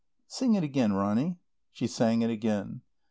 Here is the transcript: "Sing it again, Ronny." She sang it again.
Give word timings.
"Sing 0.25 0.55
it 0.55 0.63
again, 0.63 0.93
Ronny." 0.93 1.37
She 1.71 1.85
sang 1.85 2.23
it 2.23 2.31
again. 2.31 2.81